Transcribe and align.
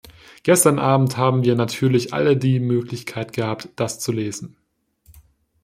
Gestern 0.41 0.79
abend 0.79 1.15
haben 1.15 1.43
wir 1.43 1.53
natürlich 1.53 2.11
alle 2.11 2.35
die 2.35 2.59
Möglichkeit 2.59 3.33
gehabt, 3.33 3.69
das 3.75 3.99
zu 3.99 4.11
lesen. 4.11 4.57